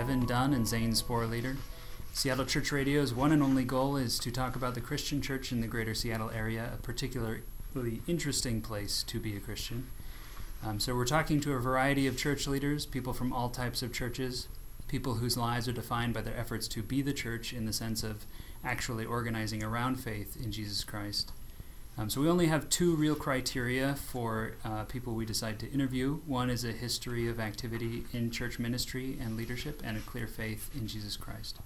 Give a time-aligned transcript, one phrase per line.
[0.00, 1.58] Evan Dunn and Zane Sporleader.
[2.14, 5.60] Seattle Church Radio's one and only goal is to talk about the Christian church in
[5.60, 7.42] the greater Seattle area, a particularly
[8.06, 9.88] interesting place to be a Christian.
[10.64, 13.92] Um, so, we're talking to a variety of church leaders, people from all types of
[13.92, 14.48] churches,
[14.88, 18.02] people whose lives are defined by their efforts to be the church in the sense
[18.02, 18.24] of
[18.64, 21.30] actually organizing around faith in Jesus Christ.
[22.00, 26.20] Um, so we only have two real criteria for uh, people we decide to interview.
[26.24, 30.70] One is a history of activity in church ministry and leadership, and a clear faith
[30.74, 31.58] in Jesus Christ.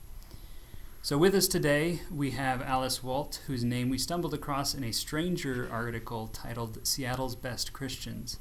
[1.03, 4.91] So with us today, we have Alice Woldt, whose name we stumbled across in a
[4.91, 8.41] stranger article titled Seattle's Best Christians.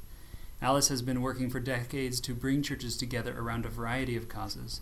[0.60, 4.80] Alice has been working for decades to bring churches together around a variety of causes.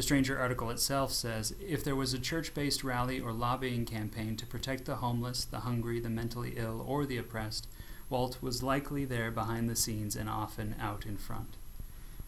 [0.00, 4.34] The Stranger article itself says if there was a church based rally or lobbying campaign
[4.36, 7.68] to protect the homeless, the hungry, the mentally ill, or the oppressed,
[8.08, 11.58] Woldt was likely there behind the scenes and often out in front.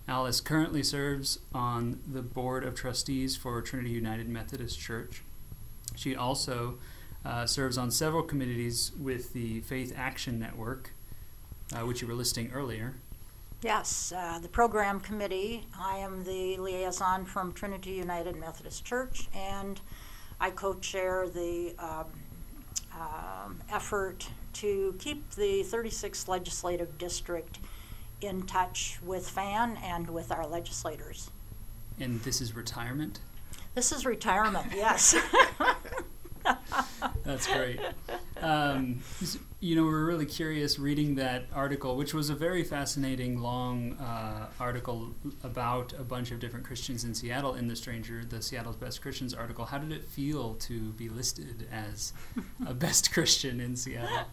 [0.07, 5.23] Alice currently serves on the Board of Trustees for Trinity United Methodist Church.
[5.97, 6.75] She also
[7.25, 10.93] uh, serves on several committees with the Faith Action Network,
[11.75, 12.97] uh, which you were listing earlier.
[13.63, 15.65] Yes, uh, the program committee.
[15.79, 19.81] I am the liaison from Trinity United Methodist Church, and
[20.41, 22.07] I co chair the um,
[22.93, 27.61] um, effort to keep the 36th legislative district
[28.21, 31.31] in touch with FAN and with our legislators.
[32.01, 33.21] And this is retirement?
[33.77, 35.15] This is retirement, yes.
[37.25, 37.79] That's great.
[38.41, 39.03] Um,
[39.63, 43.93] you know, we are really curious reading that article, which was a very fascinating, long
[43.93, 45.15] uh, article
[45.45, 49.33] about a bunch of different Christians in Seattle in the Stranger, the Seattle's Best Christians
[49.33, 49.65] article.
[49.65, 52.13] How did it feel to be listed as
[52.67, 54.27] a best Christian in Seattle?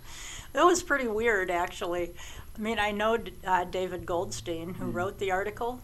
[0.56, 2.16] It was pretty weird, actually.
[2.57, 4.96] I mean, I know uh, David Goldstein, who mm.
[4.96, 5.79] wrote the article,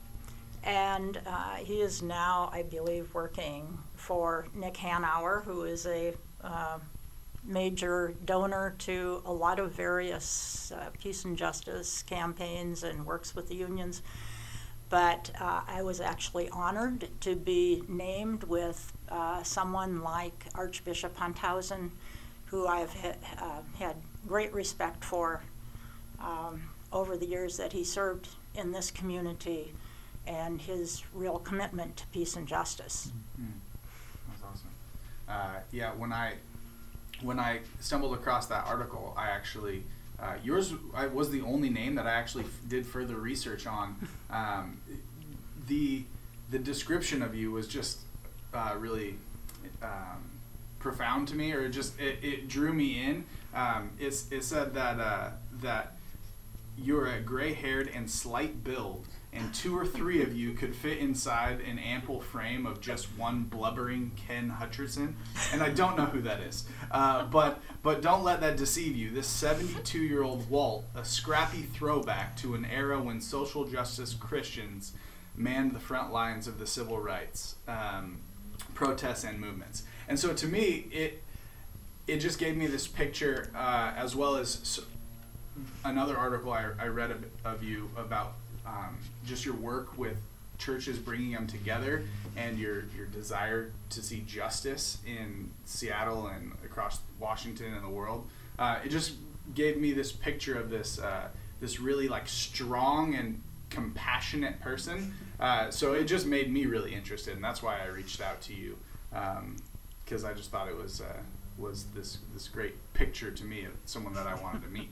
[0.63, 6.79] and uh, he is now, I believe, working for Nick Hanauer, who is a uh,
[7.45, 13.47] major donor to a lot of various uh, peace and justice campaigns and works with
[13.47, 14.01] the unions.
[14.89, 21.91] But uh, I was actually honored to be named with uh, someone like Archbishop Hunthausen,
[22.45, 23.95] who I've ha- had
[24.27, 25.41] great respect for
[26.19, 26.61] um,
[26.93, 29.73] over the years that he served in this community
[30.27, 33.11] and his real commitment to peace and justice.
[33.39, 33.51] Mm-hmm.
[34.29, 34.69] That's awesome.
[35.27, 36.35] Uh, yeah, when I
[37.21, 39.83] when I stumbled across that article, I actually
[40.19, 43.95] uh, yours I was the only name that I actually f- did further research on.
[44.27, 44.81] Um,
[45.67, 46.03] the
[46.49, 47.99] the description of you was just
[48.53, 49.15] uh, really
[49.81, 50.29] um,
[50.79, 53.23] profound to me, or just it, it drew me in.
[53.53, 55.29] Um, it's, it said that uh,
[55.61, 55.95] that
[56.77, 60.97] you're a gray haired and slight build and two or three of you could fit
[60.97, 65.13] inside an ample frame of just one blubbering Ken Hutcherson,
[65.51, 66.65] and I don't know who that is.
[66.91, 69.11] Uh, but but don't let that deceive you.
[69.11, 74.93] This 72-year-old Woldt, a scrappy throwback to an era when social justice Christians
[75.35, 78.19] manned the front lines of the civil rights um,
[78.73, 79.83] protests and movements.
[80.07, 81.21] And so to me, it
[82.07, 84.79] it just gave me this picture, uh, as well as
[85.83, 88.33] another article I, I read of, of you about
[88.65, 90.17] um, just your work with
[90.57, 92.03] churches bringing them together
[92.37, 98.27] and your your desire to see justice in Seattle and across Washington and the world.
[98.57, 99.13] Uh, it just
[99.53, 101.27] gave me this picture of this uh,
[101.59, 105.13] this really like strong and compassionate person.
[105.39, 108.53] Uh, so it just made me really interested, and that's why I reached out to
[108.53, 108.77] you
[110.03, 111.17] because um, I just thought it was uh,
[111.57, 114.89] was this this great picture to me of someone that I wanted to meet.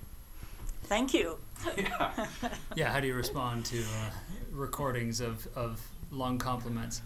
[0.83, 1.37] Thank you.
[1.77, 2.27] Yeah.
[2.75, 2.91] yeah.
[2.91, 4.09] How do you respond to uh,
[4.51, 7.01] recordings of, of long compliments?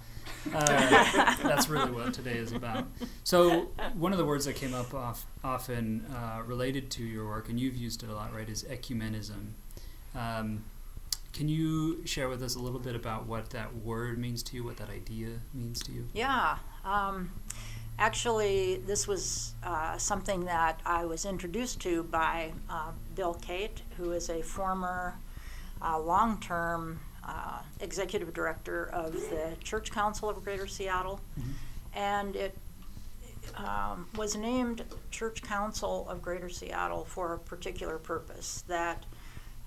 [0.54, 0.68] Uh,
[1.44, 2.86] that's really what today is about.
[3.24, 7.50] So, one of the words that came up off, often uh, related to your work,
[7.50, 9.52] and you've used it a lot, right, is ecumenism.
[10.16, 10.64] Um,
[11.34, 14.64] can you share with us a little bit about what that word means to you,
[14.64, 16.08] what that idea means to you?
[16.14, 16.58] Yeah.
[16.84, 17.32] Um,
[18.00, 24.12] Actually, this was uh, something that I was introduced to by uh, Bill Cate, who
[24.12, 25.16] is a former
[25.82, 31.20] uh, long term uh, executive director of the Church Council of Greater Seattle.
[31.40, 31.52] Mm-hmm.
[31.96, 32.56] And it
[33.56, 39.06] um, was named Church Council of Greater Seattle for a particular purpose that.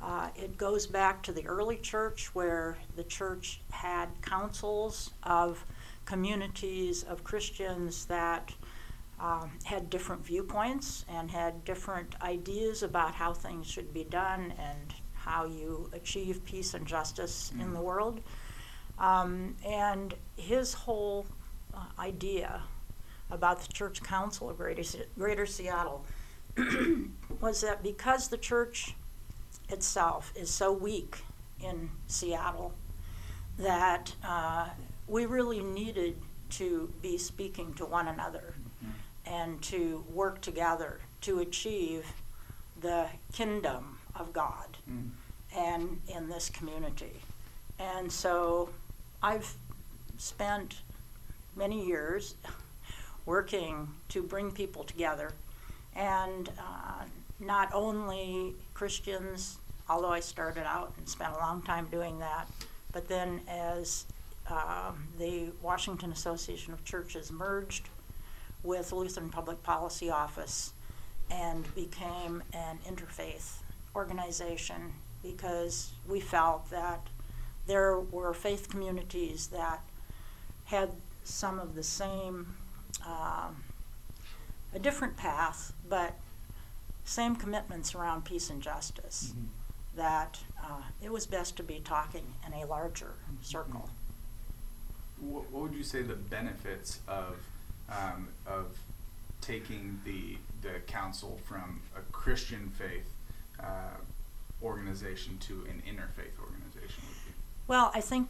[0.02, 5.62] Uh, it goes back to the early church where the church had councils of
[6.04, 8.52] communities of Christians that
[9.20, 14.94] um, had different viewpoints and had different ideas about how things should be done and
[15.14, 17.62] how you achieve peace and justice mm.
[17.62, 18.20] in the world.
[18.98, 21.26] Um, and his whole
[21.74, 22.62] uh, idea
[23.30, 26.04] about the church council of Greater, Se- Greater Seattle
[27.40, 28.94] was that because the church
[29.68, 31.18] itself is so weak
[31.62, 32.72] in Seattle,
[33.58, 34.68] that uh,
[35.10, 36.16] we really needed
[36.50, 38.54] to be speaking to one another
[39.26, 42.06] and to work together to achieve
[42.80, 45.10] the kingdom of God Mm.
[45.54, 47.20] and in this community.
[47.78, 48.70] And so
[49.22, 49.52] I've
[50.16, 50.80] spent
[51.56, 52.36] many years
[53.26, 55.32] working to bring people together
[55.94, 57.04] and uh,
[57.40, 59.58] not only Christians,
[59.88, 62.46] although I started out and spent a long time doing that,
[62.92, 64.06] but then as
[64.50, 67.88] um, the Washington Association of Churches merged
[68.62, 70.72] with Lutheran Public Policy Office
[71.30, 73.58] and became an interfaith
[73.94, 74.92] organization
[75.22, 77.06] because we felt that
[77.66, 79.82] there were faith communities that
[80.64, 80.90] had
[81.24, 82.54] some of the same,
[83.06, 83.64] um,
[84.74, 86.14] a different path, but
[87.04, 89.34] same commitments around peace and justice.
[89.96, 93.90] That uh, it was best to be talking in a larger circle.
[95.20, 97.36] What, would you say the benefits of
[97.88, 98.78] um, of
[99.40, 103.08] taking the the council from a Christian faith
[103.58, 103.96] uh,
[104.62, 107.32] organization to an interfaith organization would be?
[107.66, 108.28] Well, I think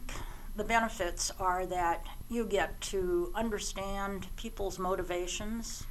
[0.55, 5.85] the benefits are that you get to understand people's motivations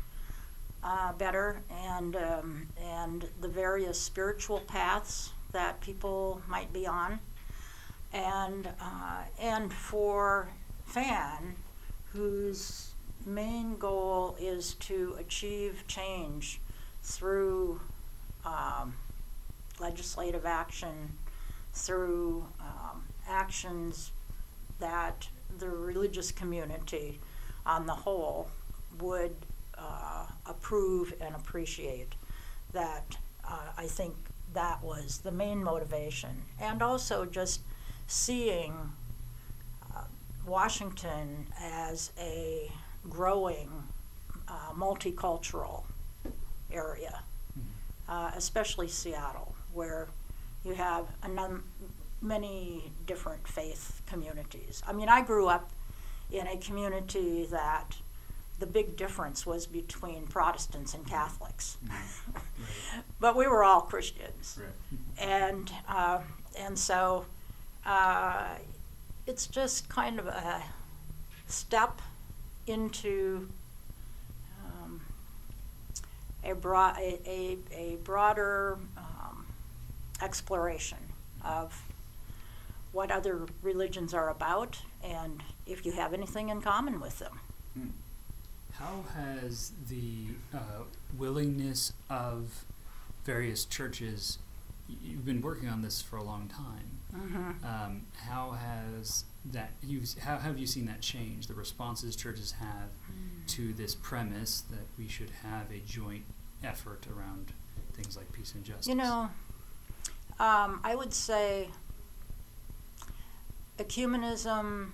[0.83, 7.21] uh, better and um, and the various spiritual paths that people might be on,
[8.13, 10.49] and uh, and for
[10.91, 11.55] Fan,
[12.13, 12.91] whose
[13.25, 16.61] main goal is to achieve change
[17.05, 17.81] through
[18.45, 18.97] um,
[19.79, 21.13] legislative action,
[21.73, 24.11] through um, actions
[24.81, 25.29] that
[25.59, 27.21] the religious community
[27.65, 28.49] on the whole
[28.99, 29.37] would
[29.79, 32.17] uh, approve and appreciate.
[32.73, 33.17] That
[33.49, 34.17] uh, I think
[34.55, 36.43] that was the main motivation.
[36.59, 37.61] And also just
[38.09, 38.91] seeing
[40.51, 42.71] Washington as a
[43.09, 43.71] growing
[44.49, 45.85] uh, multicultural
[46.73, 47.23] area,
[48.09, 50.09] uh, especially Seattle, where
[50.65, 51.65] you have a num-
[52.21, 54.83] many different faith communities.
[54.87, 55.71] I mean, I grew up
[56.33, 57.97] in a community that
[58.59, 61.79] the big difference was between Protestants and Catholics,
[63.21, 65.01] but we were all Christians, Right.
[65.29, 66.19] and uh,
[66.59, 67.25] and so
[67.87, 68.49] uh,
[69.31, 70.61] it's just kind of a
[71.47, 72.03] step
[72.67, 73.49] into
[74.67, 75.01] um,
[76.45, 79.47] a, a, a, a broader um,
[80.21, 80.99] exploration
[81.45, 81.85] of
[82.91, 87.39] what other religions are about and if you have anything in common with them.
[87.75, 87.89] Hmm.
[88.73, 90.83] How has the uh,
[91.17, 92.65] willingness of
[93.25, 94.39] various churches,
[94.89, 97.65] you've been working on this for a long time, Mm-hmm.
[97.65, 102.91] um, how has that, you, how have you seen that change, the responses churches have
[103.49, 106.25] to this premise that we should have a joint
[106.63, 107.53] effort around
[107.95, 108.87] things like peace and justice?
[108.87, 109.31] You know,
[110.39, 111.69] um, I would say
[113.79, 114.91] ecumenism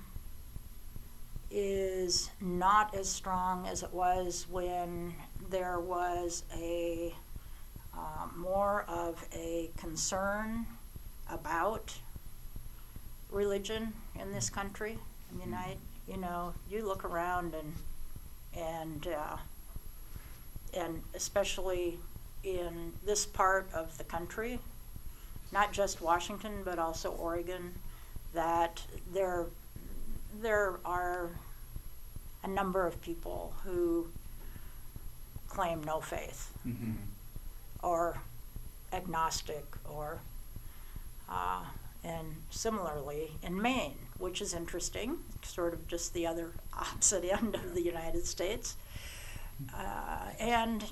[1.51, 5.15] is not as strong as it was when
[5.49, 7.15] there was a
[7.95, 10.67] um, more of a concern
[11.31, 11.95] about
[13.37, 14.99] religion in this country.
[15.31, 15.77] I mean, I
[16.09, 17.75] you know you look around and
[18.57, 19.37] and uh,
[20.75, 21.99] and especially
[22.43, 24.59] in this part of the country,
[25.53, 27.75] not just Washington but also Oregon,
[28.35, 29.47] that there
[30.41, 31.31] there are
[32.43, 34.09] a number of people who
[35.49, 36.93] claim no faith Mm-hmm.
[37.83, 38.19] or
[38.93, 40.19] agnostic or
[41.29, 41.63] uh,
[42.07, 47.75] and similarly in Maine, which is interesting, sort of just the other opposite end of
[47.75, 48.77] the United States,
[49.75, 50.85] uh, and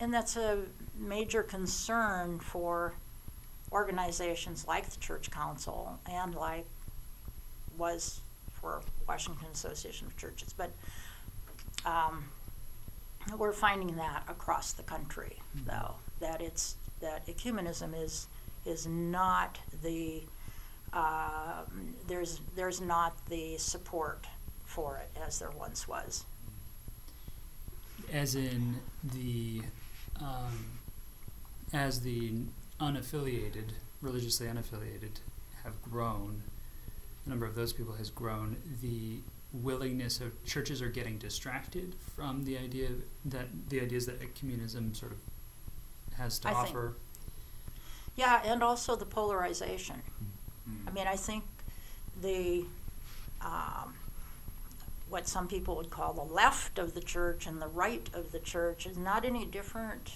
[0.00, 0.58] and that's a
[0.96, 2.94] major concern for
[3.72, 6.66] organizations like the Church Council and like
[7.76, 8.20] was
[8.60, 10.70] for Washington Association of Churches, but.
[11.84, 12.24] Um,
[13.36, 15.36] we're finding that across the country,
[15.66, 18.26] though, that it's that ecumenism is
[18.68, 20.22] is not the
[20.92, 21.62] uh,
[22.06, 24.26] there's there's not the support
[24.64, 26.24] for it as there once was.
[28.12, 28.76] as in
[29.14, 29.62] the
[30.20, 30.64] um,
[31.72, 32.32] as the
[32.80, 33.70] unaffiliated
[34.00, 35.20] religiously unaffiliated
[35.64, 36.42] have grown
[37.24, 39.18] the number of those people has grown, the
[39.52, 42.88] willingness of churches are getting distracted from the idea
[43.24, 45.18] that the ideas that ecumenism sort of
[46.16, 46.94] has to I think- offer.
[48.18, 50.02] Yeah, and also the polarization.
[50.86, 51.44] I mean, I think
[52.20, 52.64] the
[53.40, 53.94] um,
[55.08, 58.40] what some people would call the left of the church and the right of the
[58.40, 60.10] church is not any different,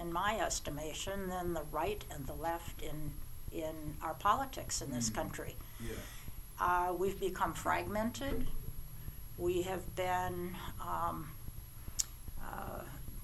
[0.00, 3.12] in my estimation, than the right and the left in
[3.50, 5.14] in our politics in this Mm.
[5.14, 5.56] country.
[5.80, 5.94] Yeah.
[6.60, 8.46] Uh, we've become fragmented.
[9.36, 11.30] We have been um,
[12.40, 12.82] uh,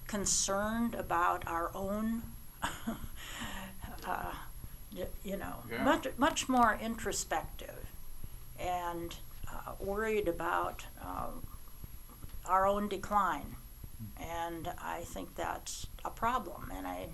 [0.08, 2.22] concerned about our own,
[4.06, 4.32] uh,
[4.96, 5.82] y- you know, Yeah.
[5.84, 7.86] much, much more introspective
[8.58, 9.14] and
[9.48, 11.42] uh, worried about um,
[12.46, 13.56] our own decline.
[14.20, 16.70] And I think that's a problem.
[16.74, 17.08] And I,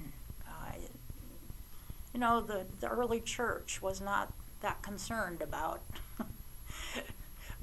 [0.48, 0.76] I
[2.12, 5.80] you know, the, the early church was not that concerned about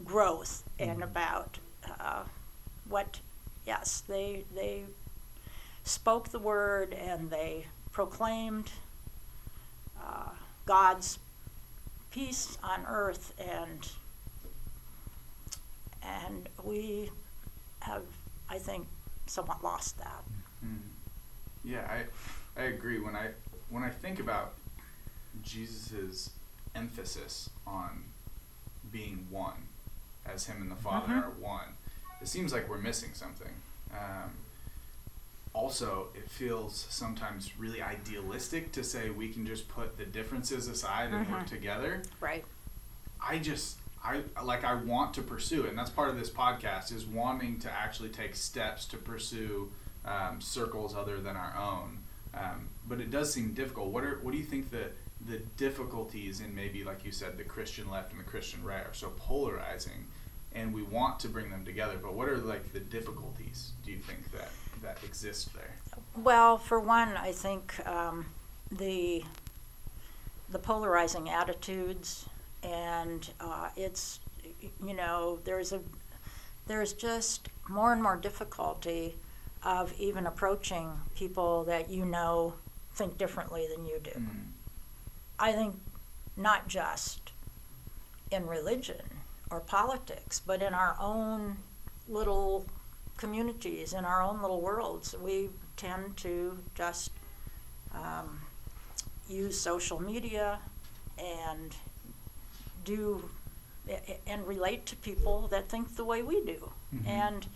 [0.05, 1.03] growth and Mhm.
[1.03, 1.59] about
[1.99, 2.23] uh,
[2.87, 3.19] what,
[3.65, 4.85] yes, they, they
[5.83, 8.71] spoke the word and they proclaimed
[10.07, 10.29] uh,
[10.65, 11.19] God's
[12.11, 13.87] peace on earth and
[16.03, 17.11] and we
[17.81, 18.03] have,
[18.49, 18.87] I think,
[19.25, 20.23] somewhat lost that.
[20.65, 20.77] Mm.
[21.63, 22.99] Yeah, I I agree.
[22.99, 23.29] When I
[23.69, 24.53] when I think about
[25.43, 26.29] Jesus's
[26.75, 28.05] emphasis on
[28.91, 29.67] being one,
[30.25, 31.23] as him and the Father Mhm.
[31.25, 31.75] are one,
[32.21, 33.53] it seems like we're missing something.
[33.91, 34.31] Um,
[35.61, 41.11] also, it feels sometimes really idealistic to say we can just put the differences aside
[41.11, 41.47] and work Mhm.
[41.47, 42.01] together.
[42.19, 42.45] Right.
[43.19, 46.93] I just I like I want to pursue it, and that's part of this podcast
[46.93, 49.71] is wanting to actually take steps to pursue
[50.05, 51.97] um, circles other than our own.
[52.33, 53.87] Um, but it does seem difficult.
[53.89, 54.91] What are what do you think the
[55.25, 58.93] the difficulties in maybe like you said the Christian left and the Christian right are
[58.93, 60.05] so polarizing,
[60.53, 61.97] and we want to bring them together.
[62.01, 63.71] But what are like the difficulties?
[63.83, 65.75] Do you think that that exist there?
[66.15, 68.25] Well, for one, I think um,
[68.71, 69.23] the
[70.49, 72.25] the polarizing attitudes
[72.63, 74.19] and uh, it's
[74.85, 75.81] you know there's a
[76.67, 79.15] there's just more and more difficulty
[79.63, 82.53] of even approaching people that you know
[82.93, 84.11] think differently than you do.
[84.11, 84.27] Mm.
[85.39, 85.75] I think
[86.35, 87.31] not just
[88.31, 89.01] in religion
[89.49, 91.57] or politics, but in our own
[92.09, 92.65] little
[93.17, 97.11] communities, in our own little worlds, we tend to just
[97.93, 98.41] um,
[99.29, 100.59] use social media
[101.17, 101.75] and
[102.85, 103.29] do
[104.25, 106.71] and relate to people that think the way we do.
[106.93, 107.07] Mhm.
[107.07, 107.47] And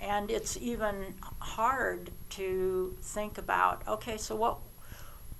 [0.00, 4.58] and it's even hard to think about okay, so what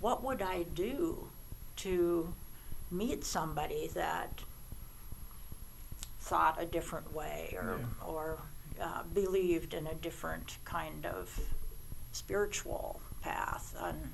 [0.00, 1.28] what would I do
[1.76, 2.32] to
[2.90, 4.40] meet somebody that
[6.20, 8.06] thought a different way or Yeah.
[8.06, 8.38] or
[8.80, 11.38] uh, believed in a different kind of
[12.12, 14.12] spiritual path and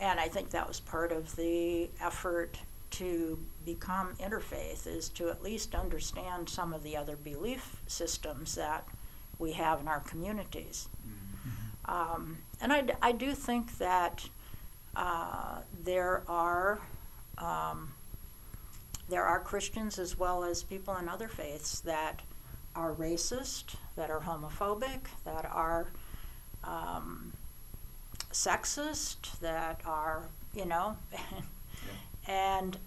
[0.00, 2.58] and I think that was part of the effort
[2.90, 8.86] to become interfaith is to at least understand some of the other belief systems that
[9.38, 10.88] we have in our communities.
[11.06, 11.92] Mm.
[11.92, 14.28] Um, and I, I do think that
[14.96, 16.80] uh, there are
[17.38, 17.92] um,
[19.08, 22.22] there are Christians as well as people in other faiths that
[22.74, 25.88] are racist, that are homophobic, that are
[26.62, 27.32] um,
[28.32, 30.96] sexist, that are you know,
[32.28, 32.78] and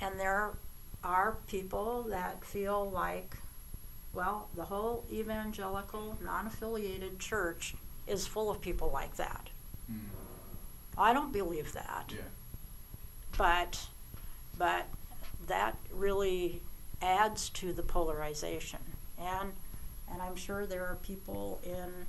[0.00, 0.50] and there
[1.02, 3.36] are people that feel like
[4.14, 7.74] well, the whole evangelical, non affiliated church
[8.06, 9.48] is full of people like that.
[9.90, 9.98] Mm.
[10.96, 12.12] I don't believe that.
[12.14, 12.22] Yeah.
[13.36, 13.86] But
[14.56, 14.86] but
[15.48, 16.60] that really
[17.04, 18.80] adds to the polarization.
[19.20, 19.52] And
[20.10, 22.06] and I'm sure there are people in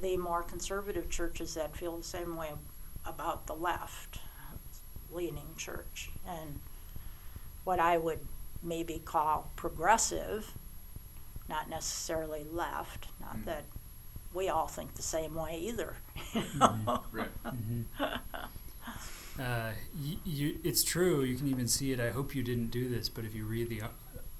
[0.00, 2.50] the more conservative churches that feel the same way
[3.06, 4.18] about the left
[5.12, 6.60] leaning church and
[7.64, 8.20] what I would
[8.62, 10.52] maybe call progressive
[11.48, 13.06] not necessarily left.
[13.20, 13.44] Not Mm.
[13.46, 13.64] that
[14.34, 15.94] we all think the same way either.
[16.34, 16.84] you Mhm.
[16.84, 17.04] know?
[17.12, 17.44] Right.
[17.44, 17.84] Mhm.
[19.38, 21.22] Uh, y- you, it's true.
[21.22, 22.00] You can even see it.
[22.00, 23.82] I hope you didn't do this, but if you read the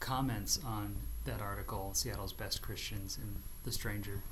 [0.00, 4.22] comments on that article, Seattle's Best Christians and The Stranger,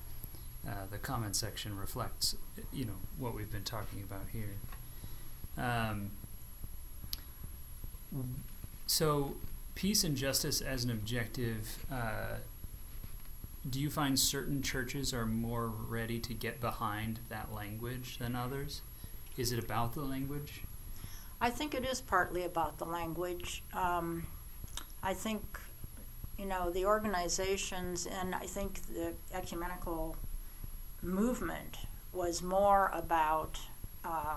[0.67, 2.37] uh, the comment section reflects,
[2.73, 4.55] you know, what we've been talking about here.
[5.59, 6.11] Um,
[8.87, 9.35] so,
[9.75, 11.85] peace and justice as an objective.
[11.93, 12.37] Uh,
[13.69, 18.83] do you find certain churches are more ready to get behind that language than others?
[19.37, 20.63] Is it about the language?
[21.41, 23.63] I think it is partly about the language.
[23.73, 24.27] Um,
[25.05, 25.43] I think,
[26.39, 30.17] you know, the organizations and I think the ecumenical
[31.03, 31.77] movement
[32.15, 33.59] was more about
[34.03, 34.37] uh,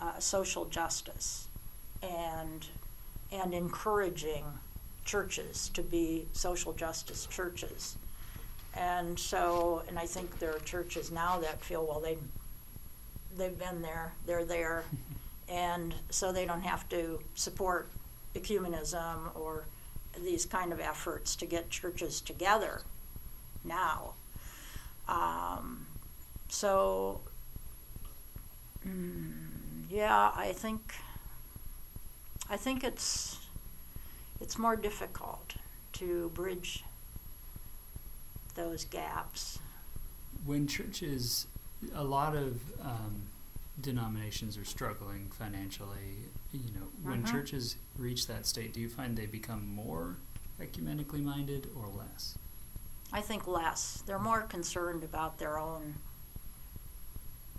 [0.00, 1.48] uh, social justice
[2.02, 2.66] and
[3.32, 4.44] and encouraging
[5.04, 7.96] churches to be social justice churches.
[8.74, 12.18] And so, and I think there are churches now that feel well they
[13.38, 14.84] they've been there, they're there,
[15.48, 17.88] and so they don't have to support
[18.36, 19.64] ecumenism or
[20.22, 22.82] these kind of efforts to get churches together
[23.64, 24.14] now.
[25.08, 25.86] Um,
[26.48, 27.20] so,
[28.86, 29.32] mm,
[29.90, 30.94] yeah, I think
[32.48, 33.38] I think it's
[34.40, 35.54] it's more difficult
[35.94, 36.84] to bridge
[38.54, 39.58] those gaps.
[40.44, 41.46] When churches,
[41.94, 43.28] a lot of um,
[43.80, 46.28] denominations are struggling financially.
[46.64, 47.30] You know, when Mhm.
[47.30, 50.16] churches reach that state, do you find they become more
[50.60, 52.36] ecumenically minded or less?
[53.12, 54.02] I think less.
[54.06, 55.96] They're more concerned about their own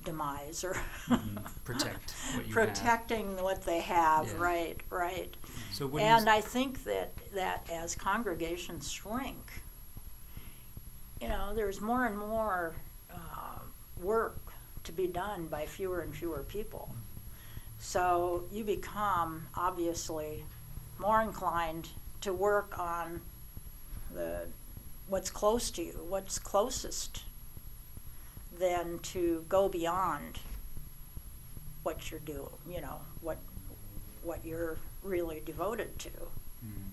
[0.03, 0.73] demise or
[1.07, 1.45] Mhm.
[1.65, 2.67] Protect what you have.
[2.69, 4.25] protecting what they have.
[4.27, 4.37] Yeah.
[4.37, 5.35] Right, right.
[5.71, 9.61] So and I think that that as congregations shrink,
[11.21, 12.75] you know, there's more and more
[13.11, 13.59] uh,
[14.01, 14.37] work
[14.85, 16.95] to be done by fewer and fewer people.
[17.79, 20.43] So you become obviously
[20.99, 21.89] more inclined
[22.21, 23.21] to work on
[24.13, 24.47] the
[25.07, 27.23] what's close to you, what's closest,
[28.59, 30.39] than to go beyond
[31.83, 32.49] what you're doing.
[32.69, 33.37] You know what
[34.23, 36.09] what you're really devoted to.
[36.09, 36.89] Mm.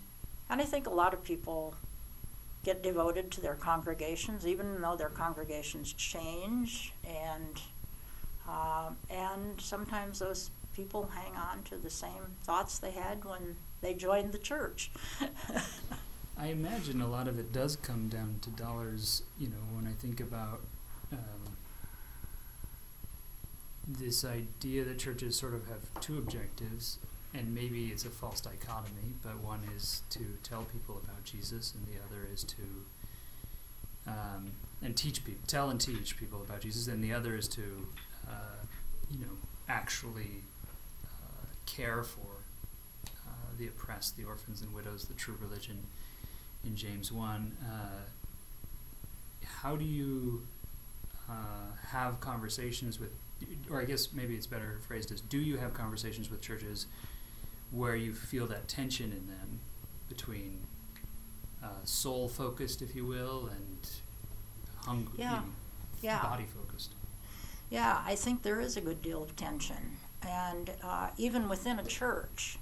[0.50, 1.74] And I think a lot of people
[2.64, 7.60] get devoted to their congregations, even though their congregations change, and
[8.48, 13.94] um, and sometimes those people hang on to the same thoughts they had when they
[13.94, 14.90] joined the church.
[16.36, 19.22] I imagine a lot of it does come down to dollars.
[19.38, 20.60] You know, when I think about
[21.12, 21.56] um,
[23.86, 26.98] this idea that churches sort of have two objectives,
[27.32, 31.86] and maybe it's a false dichotomy, but one is to tell people about Jesus, and
[31.86, 32.62] the other is to
[34.06, 37.86] um, and teach people, tell and teach people about Jesus, and the other is to,
[38.28, 38.64] uh,
[39.10, 39.32] you know,
[39.68, 40.42] actually
[41.66, 42.26] care for
[43.26, 45.78] uh, the oppressed, the orphans and widows, the true religion
[46.64, 47.56] in James 1.
[47.64, 47.76] Uh,
[49.62, 50.46] how do you
[51.28, 51.32] uh,
[51.88, 53.10] have conversations with,
[53.70, 56.86] or I guess maybe it's better phrased as, do you have conversations with churches
[57.70, 59.60] where you feel that tension in them
[60.08, 60.58] between
[61.62, 63.90] uh, soul focused, if you will, and
[64.84, 65.30] hung- you Yeah.
[65.36, 65.44] know,
[66.02, 66.22] Yeah.
[66.22, 66.90] body focused?
[67.70, 69.96] Yeah, I think there is a good deal of tension.
[70.26, 72.58] And uh, even within a church,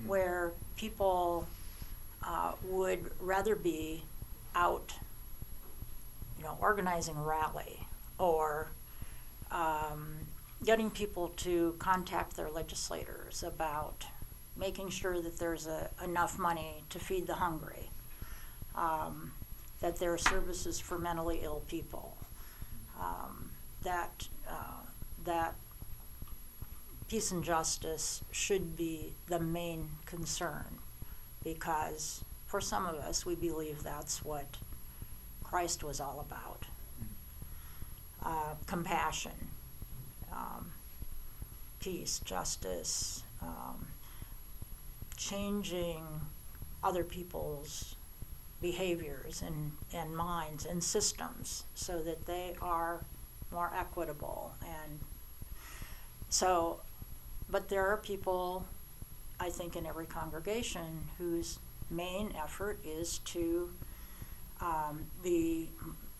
[0.00, 0.06] Mm.
[0.06, 1.46] where people
[2.26, 4.04] uh, would rather be
[4.54, 4.94] out,
[6.38, 7.86] you know, organizing a rally
[8.18, 8.68] or
[9.50, 10.14] um,
[10.64, 14.06] getting people to contact their legislators about
[14.56, 17.90] making sure that there's a, enough money to feed the hungry,
[18.74, 19.32] um,
[19.80, 22.16] that there are services for mentally ill people,
[22.98, 23.50] um,
[23.82, 24.84] that uh,
[25.24, 25.54] that
[27.12, 30.78] peace and justice should be the main concern
[31.44, 34.56] because for some of us we believe that's what
[35.44, 36.64] Christ was all about.
[38.24, 39.50] Uh, compassion,
[40.32, 40.72] um,
[41.80, 43.88] peace, justice, um,
[45.14, 46.02] changing
[46.82, 47.94] other people's
[48.62, 53.04] behaviors and, and minds and systems so that they are
[53.50, 55.00] more equitable and
[56.30, 56.80] so
[57.52, 58.64] but there are people
[59.38, 61.58] i think in every congregation whose
[61.90, 63.70] main effort is to
[64.60, 65.68] um, be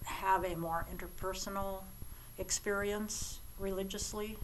[0.05, 1.83] have a more interpersonal
[2.39, 4.37] experience religiously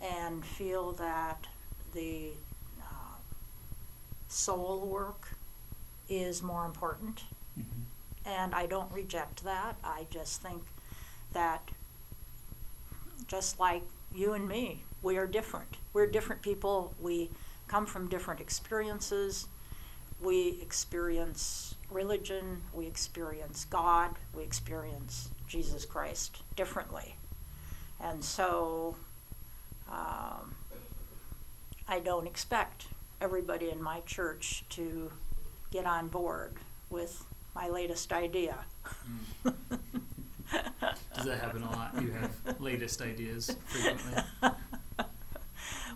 [0.00, 1.46] and feel that
[1.94, 2.30] the
[2.80, 3.16] uh,
[4.28, 5.28] soul work
[6.08, 7.24] is more important
[7.58, 8.28] Mm-hmm.
[8.28, 9.76] and I don't reject that.
[9.84, 10.62] I just think
[11.32, 11.70] that
[13.26, 13.82] just like
[14.14, 15.76] you and me, we are different.
[15.92, 16.94] We're different people.
[17.00, 17.30] We
[17.68, 19.46] come from different experiences.
[20.20, 27.16] We experience religion, we experience God, we experience Jesus Christ differently.
[28.00, 28.96] And so
[29.90, 30.54] um,
[31.88, 32.86] I don't expect
[33.20, 35.10] everybody in my church to
[35.70, 36.54] get on board
[36.90, 38.58] with my latest idea.
[39.44, 39.54] Mm.
[41.16, 42.00] Does that happen a lot?
[42.00, 44.22] You have latest ideas frequently?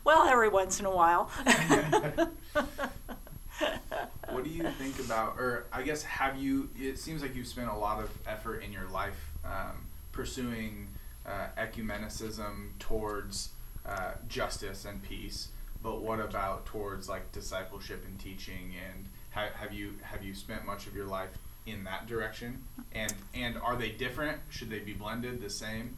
[0.07, 1.31] well, every once in a while.
[4.31, 6.69] What do you think about, or I guess, have you?
[6.79, 10.89] It seems like you've spent a lot of effort in your life um, pursuing
[11.25, 13.51] uh, ecumenicism towards
[13.89, 15.49] uh, justice and peace.
[15.83, 18.75] But what about towards like discipleship and teaching?
[18.87, 21.31] And ha- have you have you spent much of your life
[21.65, 22.65] in that direction?
[22.93, 24.39] And and are they different?
[24.51, 25.41] Should they be blended?
[25.41, 25.97] The same?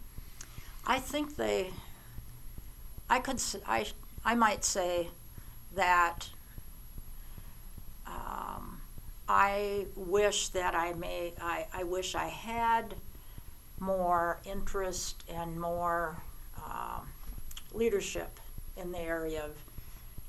[0.87, 1.71] I think they.
[3.11, 3.40] I could.
[3.66, 3.87] I.
[4.25, 5.09] I might say
[5.75, 6.29] that.
[8.07, 8.81] Um,
[9.29, 11.33] I wish that I may.
[11.40, 11.66] I.
[11.73, 12.94] I wish I had
[13.81, 16.16] more interest and more
[16.64, 17.07] um,
[17.73, 18.40] leadership
[18.77, 19.53] in the area of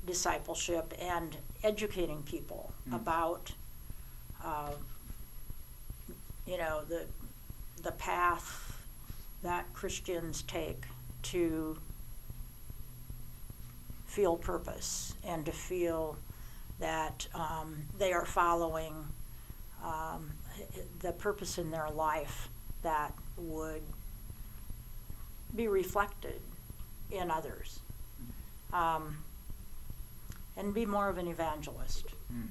[0.06, 2.94] discipleship and educating people Mm.
[2.96, 3.52] about.
[4.42, 4.70] Uh,
[6.46, 7.04] you know the
[7.82, 8.78] the path
[9.42, 10.84] that Christians take
[11.24, 11.76] to
[14.10, 16.16] feel purpose and to feel
[16.80, 18.94] that um, they are following
[19.84, 20.30] um,
[21.00, 22.48] the purpose in their life
[22.82, 23.82] that would
[25.54, 26.40] be reflected
[27.10, 27.78] in others.
[28.72, 29.18] Um,
[30.56, 32.04] and be more of an evangelist.
[32.32, 32.48] Mm.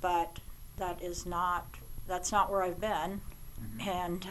[0.00, 0.38] But
[0.76, 1.66] that is not,
[2.06, 3.20] that's not where I've been
[3.60, 3.86] Mhm.
[3.88, 4.26] and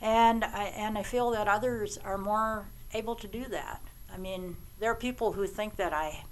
[0.00, 3.80] and I and I feel that others are more able to do that.
[4.14, 6.22] I mean, there are people who think that I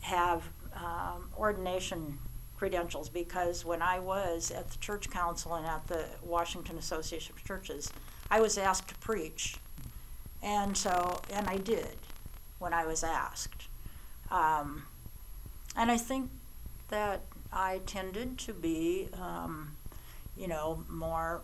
[0.00, 0.42] have
[0.74, 2.18] um, ordination
[2.56, 7.44] credentials because when I was at the church council and at the Washington Association of
[7.44, 7.92] Churches,
[8.30, 9.56] I was asked to preach,
[10.42, 11.96] and so and I did
[12.58, 13.68] when I was asked,
[14.30, 14.84] um,
[15.76, 16.30] and I think
[16.88, 17.20] that
[17.52, 19.08] I tended to be.
[19.12, 19.76] Um,
[20.36, 21.40] you know, more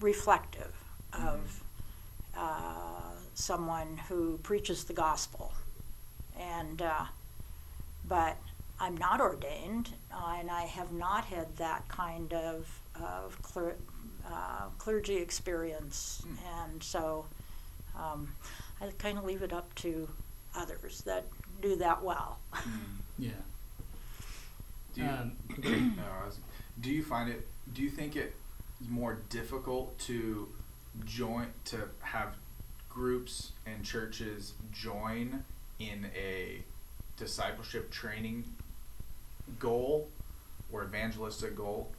[0.00, 0.72] reflective
[1.12, 1.62] of
[2.36, 5.52] uh, someone who preaches the gospel.
[6.38, 7.04] And, uh,
[8.08, 8.36] but
[8.78, 13.76] I'm not ordained, uh, and I have not had that kind of, of cler-
[14.26, 16.22] uh, clergy experience.
[16.62, 17.26] And so
[17.96, 18.28] um,
[18.80, 20.08] I kind of leave it up to
[20.56, 21.24] others that
[21.60, 22.38] do that well.
[22.60, 22.96] Mm.
[23.18, 23.30] Yeah.
[24.94, 25.36] Do you, Um,
[25.96, 26.38] no, was,
[26.80, 27.46] do you find it?
[27.74, 28.34] Do you think it
[28.88, 30.48] more difficult to
[31.04, 32.34] join to have
[32.90, 35.44] groups and churches join
[35.78, 36.62] in a
[37.16, 38.44] discipleship training
[39.58, 40.08] goal
[40.72, 41.90] or evangelistic goal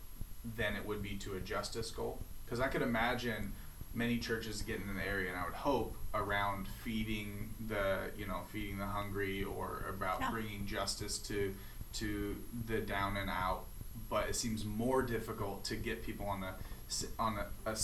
[0.55, 2.19] than it would be to a justice goal?
[2.45, 3.53] Because I could imagine
[3.93, 8.41] many churches getting in the area, and I would hope around feeding the you know
[8.51, 10.31] feeding the hungry or about Yeah.
[10.31, 11.53] bringing justice to
[11.93, 12.35] to
[12.67, 13.65] the down and out.
[14.09, 17.75] But it seems more difficult to get people on the on a, a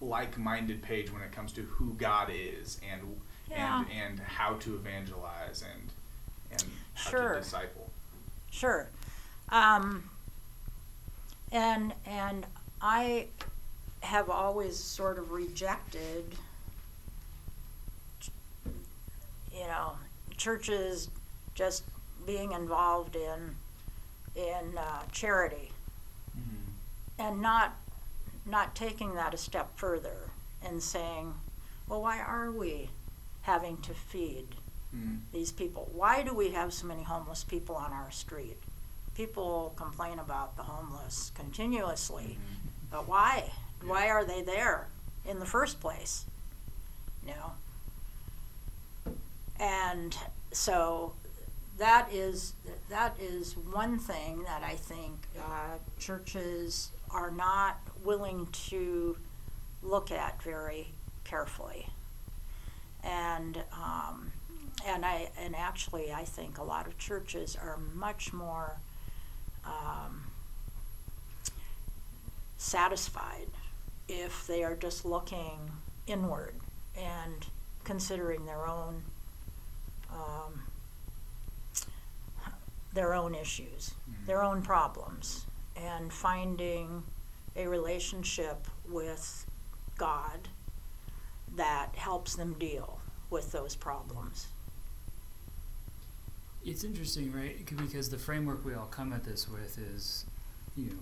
[0.00, 3.80] like-minded page when it comes to who God is and Yeah.
[3.80, 5.90] and and how to evangelize and
[6.50, 7.34] and how Sure.
[7.34, 7.90] to disciple.
[8.50, 8.88] Sure.
[9.48, 10.08] Um,
[11.50, 12.46] and and
[12.80, 13.28] I
[14.00, 16.36] have always sort of rejected,
[19.52, 19.96] you know,
[20.36, 21.10] churches
[21.54, 21.84] just
[22.26, 23.56] being involved in
[24.36, 25.72] in uh, charity
[27.18, 27.76] and not
[28.48, 30.30] not taking that a step further
[30.64, 31.34] and saying,
[31.88, 32.90] well, why are we
[33.42, 34.46] having to feed
[34.94, 35.20] Mm.
[35.32, 35.86] these people.
[35.92, 38.56] Why do we have so many homeless people on our street?
[39.14, 42.70] People complain about the homeless continuously, Mhm.
[42.90, 43.52] but why?
[43.82, 43.88] Yeah.
[43.90, 44.88] Why are they there
[45.26, 46.24] in the first place?
[47.22, 47.52] You know?
[49.60, 50.16] And
[50.52, 51.12] so
[51.76, 52.54] that is
[52.88, 59.16] that is one thing that I think uh, churches are not willing to
[59.82, 60.88] look at very
[61.24, 61.88] carefully.
[63.02, 64.32] And um,
[64.86, 68.78] and I and actually I think a lot of churches are much more
[69.64, 70.24] um,
[72.56, 73.48] satisfied
[74.08, 75.70] if they are just looking
[76.06, 76.54] inward
[76.96, 77.46] and
[77.84, 79.02] considering their own
[80.12, 80.62] um,
[82.94, 84.26] their own issues, Mhm.
[84.26, 85.44] their own problems,
[85.86, 87.02] and finding
[87.56, 89.46] a relationship with
[89.96, 90.48] God
[91.56, 94.48] that helps them deal with those problems.
[96.64, 97.64] It's interesting, right?
[97.76, 100.24] Because the framework we all come at this with is,
[100.76, 100.96] you know,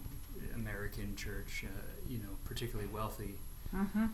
[0.54, 1.68] American church, uh,
[2.08, 3.34] you know, particularly wealthy
[3.74, 4.06] Mm-hmm.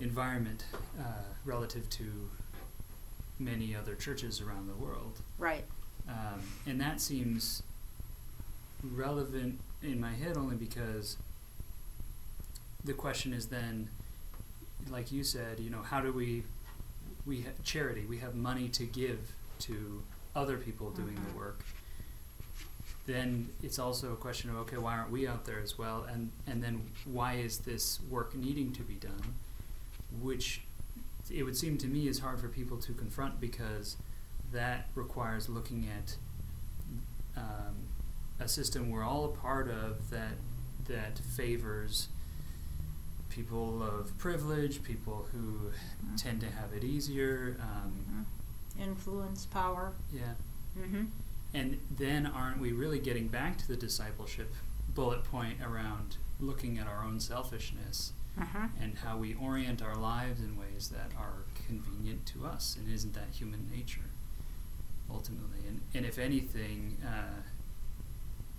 [0.00, 0.64] environment
[0.98, 1.02] uh,
[1.44, 2.04] relative to
[3.38, 5.20] many other churches around the world.
[5.38, 5.64] Right.
[6.08, 7.62] Um, and that seems
[8.82, 11.16] relevant in my head only because
[12.84, 13.88] the question is then,
[14.90, 16.42] like you said, you know, how do we,
[17.26, 20.02] we have charity, we have money to give to
[20.34, 21.34] other people doing the Mhm.
[21.36, 21.64] work.
[23.06, 26.04] then it's also a question of okay, why aren't we out there as well?
[26.04, 29.34] And and then why is this work needing to be done?
[30.20, 30.60] Which
[31.28, 33.96] it would seem to me is hard for people to confront because
[34.52, 36.16] that requires looking at
[37.36, 37.74] um,
[38.40, 40.32] a system we're all a part of that
[40.88, 42.08] that favors
[43.28, 45.70] people of privilege, people who
[46.04, 46.16] Mm-hmm.
[46.16, 47.56] tend to have it easier.
[47.60, 48.26] Um,
[48.76, 48.82] Mhm.
[48.82, 49.92] Influence, power.
[50.12, 50.34] yeah.
[50.78, 51.04] Mm-hmm.
[51.52, 54.52] And then aren't we really getting back to the discipleship
[54.94, 58.82] bullet point around looking at our own selfishness Mm-hmm.
[58.82, 62.76] and how we orient our lives in ways that are convenient to us?
[62.78, 64.08] And isn't that human nature,
[65.10, 65.58] ultimately?
[65.68, 67.42] And, and if anything, uh,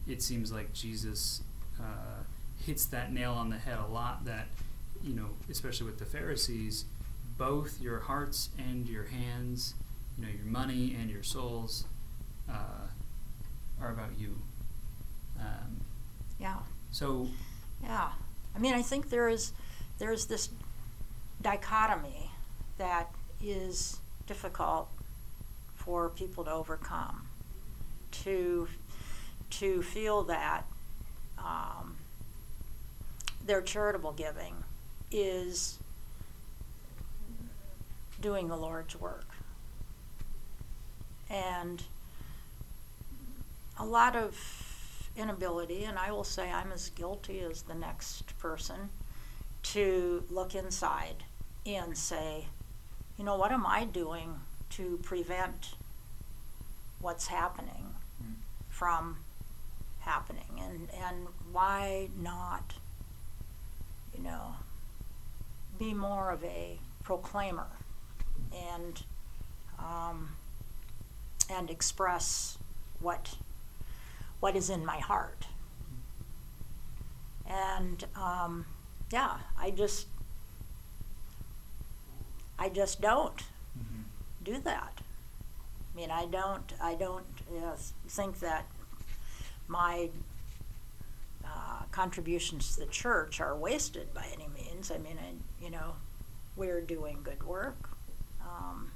[0.07, 1.41] it seems like Jesus
[1.79, 2.23] uh,
[2.65, 4.47] hits that nail on the head a lot that,
[5.03, 6.85] you know, especially with the Pharisees,
[7.37, 9.73] both your hearts and your hands,
[10.17, 11.85] you know, your money and your souls
[12.49, 12.87] uh,
[13.81, 14.35] are about you.
[15.39, 15.81] Um,
[16.39, 16.57] Yeah.
[16.91, 17.27] so,
[17.83, 18.11] Yeah,
[18.55, 19.53] I mean, I think there is
[19.97, 20.49] there's this
[21.41, 22.31] dichotomy
[22.77, 23.09] that
[23.43, 24.89] is difficult
[25.75, 27.27] for people to overcome.
[28.23, 28.67] To
[29.51, 30.65] to feel that
[31.37, 31.95] um,
[33.45, 34.53] their charitable giving
[35.11, 35.77] is
[38.19, 39.25] doing the Lord's work,
[41.29, 41.83] and
[43.79, 44.37] a lot of
[45.17, 48.89] inability, and I will say I'm as guilty as the next person,
[49.63, 51.23] to look inside
[51.65, 52.45] and say,
[53.17, 54.39] you know, what am I doing
[54.71, 55.75] to prevent
[56.99, 58.35] what's happening Mm.
[58.69, 59.17] from
[60.01, 60.59] happening?
[60.59, 62.75] And, and why not,
[64.15, 64.55] you know,
[65.79, 67.67] be more of a proclaimer
[68.55, 69.01] and,
[69.79, 70.29] um,
[71.49, 72.57] and express
[72.99, 73.35] what
[74.39, 75.45] what is in my heart.
[77.47, 78.65] And um,
[79.11, 80.07] yeah, I just
[82.57, 83.43] I just don't
[83.77, 84.03] Mhm.
[84.43, 85.01] do that.
[85.01, 87.75] I mean, I don't I don't know,
[88.07, 88.65] think that
[89.71, 90.09] my
[91.45, 94.91] uh, contributions to the church are wasted by any means.
[94.91, 95.93] I mean, I, you know,
[96.57, 97.89] we're doing good work,
[98.41, 98.91] um,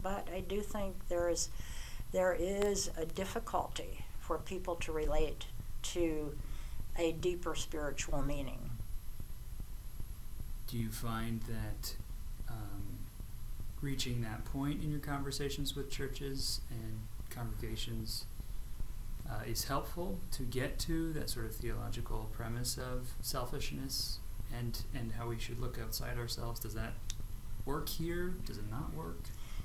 [0.00, 1.48] but I do think there is
[2.12, 5.46] there is a difficulty for people to relate
[5.82, 6.36] to
[6.96, 8.70] a deeper spiritual meaning.
[10.66, 11.94] do you find that
[12.48, 12.98] um,
[13.80, 18.26] reaching that point in your conversations with churches and congregations
[19.30, 24.18] uh, is helpful to get to that sort of theological premise of selfishness
[24.56, 26.60] and and how we should look outside ourselves?
[26.60, 26.94] Does that
[27.64, 28.34] work here?
[28.44, 29.22] Does it not work?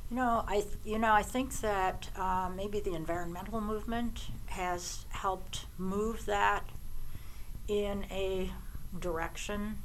[0.10, 5.65] You know, I you know I think that uh, maybe the environmental movement has helped
[5.78, 6.69] move that
[7.67, 8.51] in a
[8.99, 9.80] direction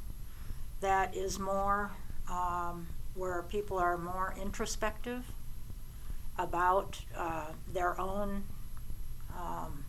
[0.80, 1.90] that is more
[2.30, 5.24] um, where people are more introspective
[6.38, 8.44] about uh, their own
[9.38, 9.84] um,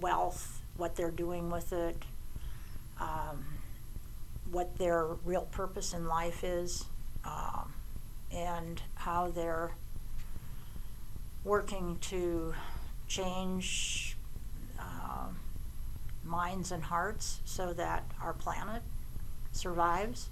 [0.00, 2.02] wealth, what they're doing with it,
[3.00, 3.44] um,
[4.50, 6.84] what their real purpose in life is.
[7.24, 7.72] Um,
[8.32, 9.72] and how they're
[11.44, 12.54] working to
[13.08, 14.16] change
[14.78, 15.28] uh,
[16.24, 18.82] minds and hearts so that our planet
[19.52, 20.28] survives.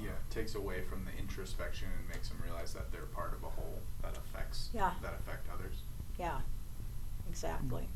[0.00, 3.42] Yeah, it takes away from the introspection and makes them realize that they're part of
[3.42, 3.79] a whole
[4.50, 4.90] that affects Yeah.
[5.02, 5.74] that affect others.
[6.18, 6.40] Yeah,
[7.28, 7.88] exactly.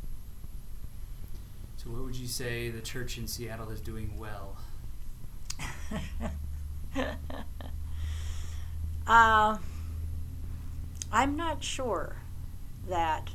[1.77, 4.57] So, what would you say the church in Seattle is doing well?
[9.07, 9.59] uh,
[11.13, 12.17] I'm not sure
[12.89, 13.29] that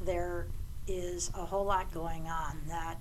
[0.00, 0.46] there
[0.86, 2.98] is a whole lot going on that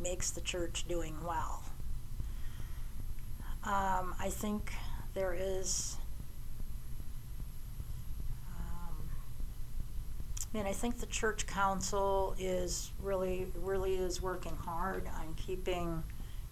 [0.00, 1.62] makes the church doing well.
[3.64, 4.72] Um, I think
[5.12, 5.96] there is.
[8.56, 8.96] Um,
[10.39, 16.02] I mean, I think the church council is really, really is working hard on keeping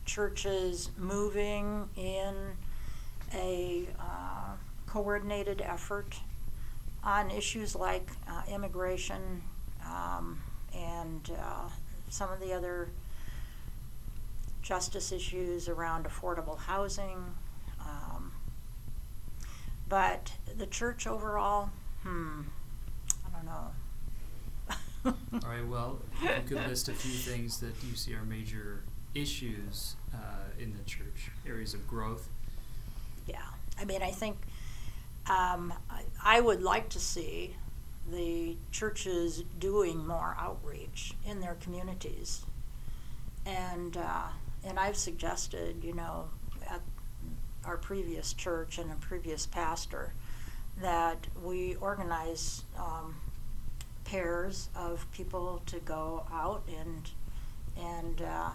[0.05, 2.35] churches moving in
[3.35, 4.53] a uh,
[4.87, 6.17] coordinated effort
[7.05, 9.43] on issues like uh, immigration
[9.85, 10.41] um,
[10.75, 11.69] and uh,
[12.09, 12.89] some of the other
[14.63, 17.35] justice issues around affordable housing.
[17.81, 18.33] Um,
[19.89, 21.71] but the church overall,
[22.03, 22.43] hmm,
[23.27, 23.71] I don't know.
[25.09, 25.67] All right.
[25.67, 30.19] Well, you could list a few things that you see are major issues uh,
[30.59, 32.29] in the church, areas of growth.
[33.27, 33.39] Yeah,
[33.81, 34.37] I mean, I think
[35.29, 37.55] um, I, I would like to see
[38.11, 42.45] the churches doing more outreach in their communities.
[43.45, 44.29] And, uh,
[44.65, 46.29] and I've suggested, you know,
[46.69, 46.81] at
[47.65, 50.13] our previous church and a previous pastor,
[50.81, 53.17] that we organize um,
[54.13, 57.11] pairs of people to go out and
[57.77, 58.51] and uh,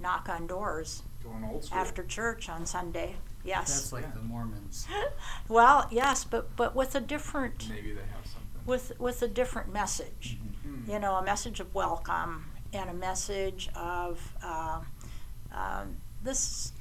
[0.00, 1.78] knock on doors Going old school.
[1.78, 3.16] after church on Sunday.
[3.44, 3.72] Yes.
[3.72, 4.10] That's like Yeah.
[4.14, 4.86] the Mormons.
[5.48, 8.60] well, yes, but but with a different Maybe they have something.
[8.66, 10.38] with with a different message.
[10.64, 10.90] Hmm.
[10.90, 14.80] You know, a message of welcome and a message of uh,
[15.54, 16.72] um, this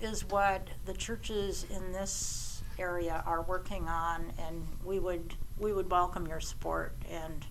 [0.00, 5.90] is what the churches in this area are working on, and we would we would
[5.90, 6.92] welcome your support.
[7.08, 7.46] And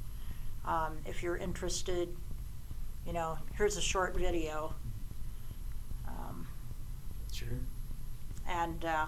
[0.66, 2.10] um, if you're interested,
[3.08, 4.74] you know, here's a short video.
[6.08, 6.46] Um,
[7.32, 7.48] Sure.
[8.48, 9.08] and uh,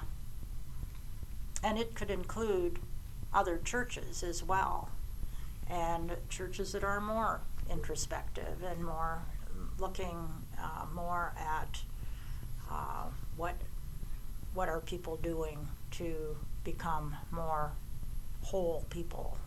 [1.61, 2.79] and it could include
[3.33, 4.89] other churches as well,
[5.69, 9.21] and churches that are more introspective and more
[9.77, 11.81] looking uh, more at
[12.71, 13.55] uh, what
[14.53, 17.73] what are people doing to become more
[18.43, 19.37] whole people.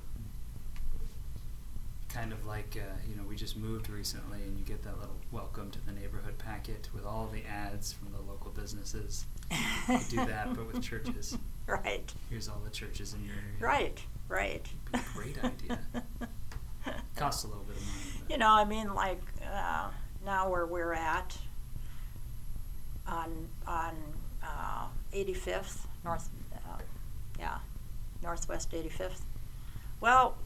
[2.09, 5.17] Kind of like, uh, you know, we just moved recently and you get that little
[5.31, 9.27] welcome to the neighborhood packet with all the ads from the local businesses.
[9.89, 11.37] You do that, but with churches.
[11.69, 12.13] Right.
[12.31, 13.59] Here's all the churches in your area.
[13.59, 14.01] Right.
[14.29, 14.65] Right.
[15.15, 15.81] Great idea.
[17.17, 18.25] Costs a little bit of money.
[18.31, 19.21] You know, I mean, like
[19.53, 19.89] uh,
[20.25, 21.37] now where we're at
[23.09, 23.97] on on
[24.45, 26.79] uh, 85th North, uh,
[27.39, 27.59] yeah,
[28.23, 29.21] Northwest 85th.
[30.01, 30.37] Well,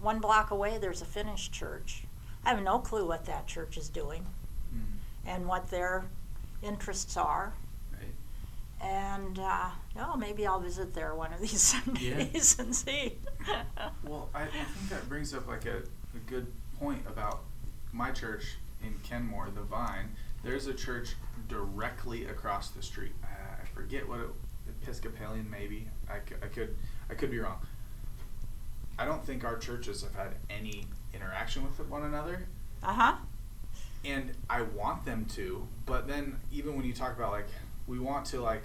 [0.00, 2.04] one block away there's a Finnish church.
[2.44, 4.26] I have no clue what that church is doing
[4.72, 5.28] Hmm.
[5.28, 6.04] and what their
[6.62, 7.52] interests are.
[7.92, 8.86] Right.
[8.86, 13.14] And uh, oh, maybe I'll visit there one of these Sundays and see.
[14.04, 16.46] Well, I, I think that brings up like a, a good
[16.78, 17.40] point about
[17.92, 20.10] my church in Kenmore, the Vine.
[20.42, 21.14] There's a church
[21.48, 23.12] directly across the street.
[23.22, 23.26] Uh,
[23.62, 24.28] I forget what it,
[24.82, 25.88] Episcopalian maybe.
[26.08, 26.74] I, c- I could
[27.10, 27.58] I could be wrong.
[28.98, 32.46] I don't think our churches have had any interaction with one another,
[32.82, 33.14] Uh huh.
[34.04, 35.66] and I want them to.
[35.86, 37.48] But then even when you talk about like
[37.86, 38.64] we want to like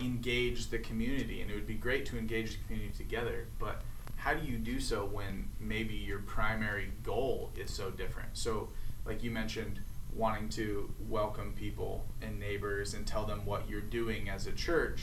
[0.00, 3.82] engage the community, and it would be great to engage the community together, but
[4.16, 8.28] how do you do so when maybe your primary goal is so different?
[8.34, 8.68] So,
[9.06, 9.80] like you mentioned,
[10.14, 15.02] wanting to welcome people and neighbors and tell them what you're doing as a church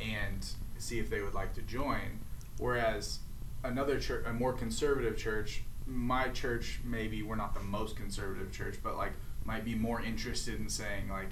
[0.00, 0.46] and
[0.82, 2.18] see if they would like to join.
[2.58, 3.20] Whereas
[3.64, 8.76] another church, a more conservative church, my church, maybe we're not the most conservative church,
[8.82, 9.12] but like
[9.44, 11.30] might be more interested in saying, like,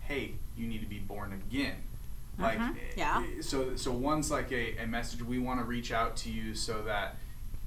[0.00, 1.76] hey, you need to be born again.
[2.38, 3.24] Like, Mhm, yeah.
[3.38, 6.54] eh, so so one's like a, a message we want to reach out to you
[6.54, 7.16] so that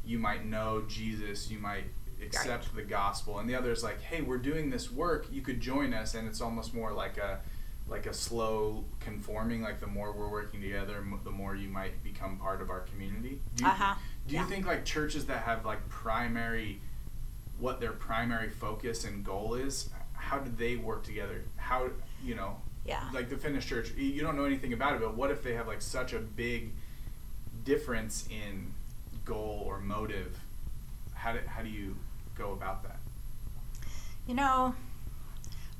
[0.06, 1.86] you might know Jesus, you might
[2.21, 5.62] accept the gospel, and the other is like, hey, we're doing this work, you could
[5.62, 7.39] join us, and it's almost more like a
[7.89, 9.62] like a slow conforming.
[9.62, 12.82] Like the more we're working together, m- the more you might become part of our
[12.82, 13.39] community.
[13.56, 13.95] Do you, Uh-huh,
[14.28, 14.47] do you yeah.
[14.47, 16.80] think like churches that have like primary,
[17.60, 19.89] what their primary focus and goal is?
[20.13, 21.43] How do they work together?
[21.56, 21.89] How
[22.23, 22.58] you know?
[22.86, 23.10] Yeah.
[23.13, 25.67] like the Finnish church, you don't know anything about it, but what if they have
[25.67, 26.71] like such a big
[27.65, 28.73] difference in
[29.26, 30.38] goal or motive?
[31.13, 31.97] How do, how do you
[32.38, 33.00] go about that?
[34.26, 34.73] You know,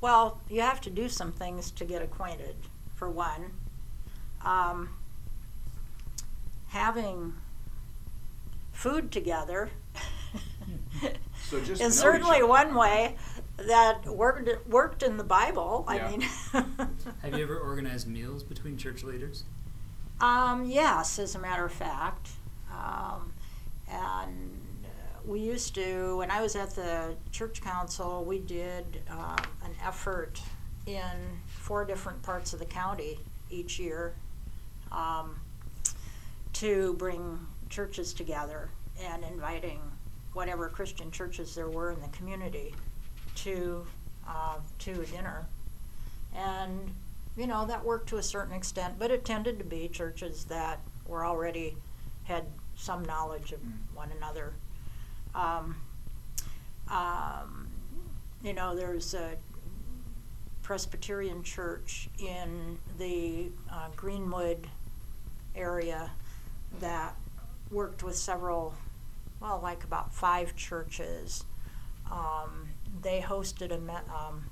[0.02, 2.56] well, you have to do some things to get acquainted,
[2.96, 3.52] for one.
[4.46, 4.90] Um,
[6.68, 7.34] having
[8.72, 9.72] food together
[11.50, 13.16] So just is certainly one way
[13.58, 15.88] that worked, worked in the Bible.
[15.92, 16.06] Yeah.
[16.06, 16.22] I mean,
[17.22, 19.46] Have you ever organized meals between church leaders?
[20.20, 22.30] Um, yes, as a matter of fact.
[22.72, 23.32] Um,
[23.90, 24.57] and
[25.28, 30.42] we used to, when I was at the church council, we did uh, an effort
[30.86, 31.04] in
[31.48, 33.20] four different parts of the county
[33.52, 34.16] each year
[34.92, 35.36] um,
[36.54, 38.70] to bring churches together
[39.04, 39.80] and inviting
[40.32, 42.74] whatever Christian churches there were in the community
[43.36, 43.86] to
[44.28, 45.46] uh, to a dinner.
[46.36, 46.94] And
[47.36, 50.80] you know that worked to a certain extent, but it tended to be churches that
[51.06, 51.76] were already
[52.24, 53.96] had some knowledge of Mm.
[53.96, 54.54] one another.
[55.38, 55.76] Um,
[56.90, 57.68] um,
[58.44, 59.36] you know, there's a
[60.64, 64.68] Presbyterian church in the uh, Greenwood
[65.56, 66.12] area
[66.80, 67.16] that
[67.70, 68.74] worked with several,
[69.40, 71.46] well, like about five churches.
[72.12, 72.70] Um,
[73.02, 73.76] they hosted a,
[74.14, 74.44] um,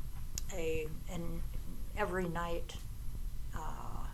[0.54, 1.42] a an
[1.98, 2.76] every night
[3.56, 4.06] uh,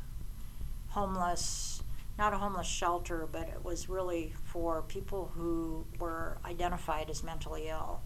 [0.90, 1.84] homeless
[2.18, 7.70] not a homeless shelter, but it was really for people who were identified as mentally
[7.70, 8.02] ill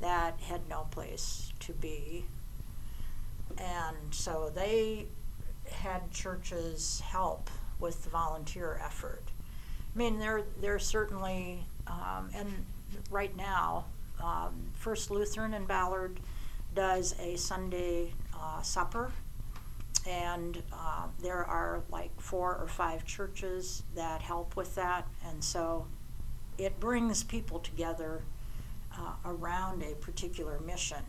[0.00, 2.24] that had no place to be.
[3.58, 5.06] And so they
[5.70, 9.22] had churches help with the volunteer effort.
[9.94, 12.64] I mean, there there's certainly, um, and
[13.10, 13.86] right now,
[14.22, 16.20] um, First Lutheran in Ballard
[16.74, 19.10] does a Sunday uh, supper,
[20.06, 25.86] and uh, there are like four or five churches that help with that, and so
[26.58, 28.22] it brings people together
[28.96, 31.04] uh, around a particular mission,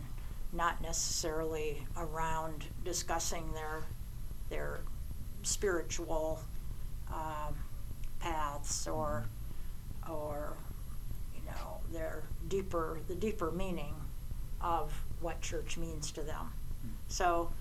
[0.54, 3.84] not necessarily around discussing their
[4.50, 4.82] their
[5.44, 6.42] spiritual
[7.12, 7.56] um,
[8.20, 9.26] paths or
[10.10, 10.58] or
[11.36, 13.96] you know their deeper the deeper meaning
[14.62, 16.54] of what church means to them.
[17.08, 17.52] So,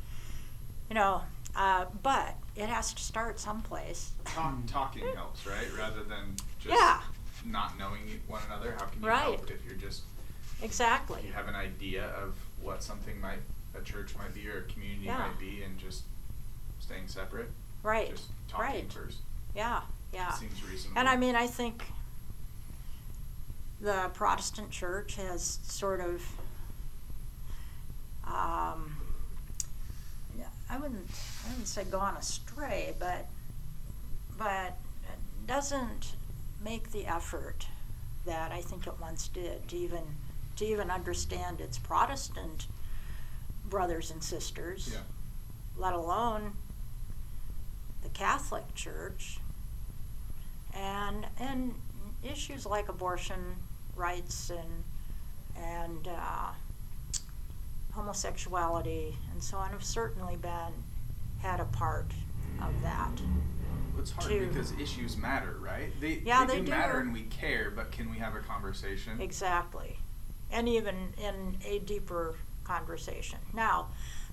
[0.91, 1.22] you know,
[1.57, 4.11] uh, but it has to start someplace.
[4.24, 5.66] Talk, talking helps, right?
[5.78, 7.01] Rather than just Yeah.
[7.47, 8.72] not knowing one another.
[8.78, 9.22] How can you Right.
[9.22, 10.03] help if you're just
[10.61, 11.22] Exactly.
[11.26, 13.38] you have an idea of what something might
[13.74, 15.18] a church might be or a community Yeah.
[15.18, 16.03] might be, and just
[16.80, 17.51] staying separate.
[17.84, 18.11] Right.
[18.11, 18.93] Just talking Right.
[18.93, 19.18] first.
[19.55, 19.82] Yeah.
[20.12, 20.34] Yeah.
[20.34, 20.99] It seems reasonable.
[20.99, 21.84] And I mean, I think
[23.80, 26.20] the Protestant church has sort of,
[28.24, 28.99] um,
[30.71, 31.09] I wouldn't,
[31.47, 33.27] I wouldn't say gone astray, but,
[34.39, 34.77] but
[35.47, 36.14] doesn't
[36.62, 37.66] make the effort
[38.25, 40.03] that I think it once did to even,
[40.57, 42.66] to even understand its Protestant
[43.64, 45.01] brothers and sisters, Yeah.
[45.77, 46.53] let alone
[48.03, 49.39] the Catholic Church
[50.73, 51.75] and and
[52.23, 53.57] issues like abortion
[53.97, 54.85] rights and
[55.57, 56.51] and uh,
[58.01, 60.72] homosexuality and so on have certainly been
[61.38, 62.11] had a part
[62.62, 63.11] of that.
[63.98, 65.92] It's hard to- because issues matter, right?
[66.01, 69.20] They, Yeah, they, they do matter and we care, but can we have a conversation?
[69.20, 69.98] Exactly.
[70.51, 73.38] And even in a deeper conversation.
[73.53, 73.88] Now,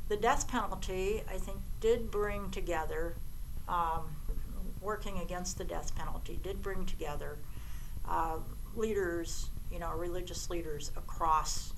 [0.07, 3.15] the death penalty, I think, did bring together,
[3.68, 4.15] um,
[4.80, 7.38] working against the death penalty, did bring together
[8.07, 8.38] uh,
[8.76, 11.74] leaders, you know, religious leaders across